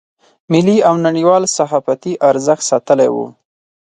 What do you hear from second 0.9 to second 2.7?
نړیوال صحافتي ارزښت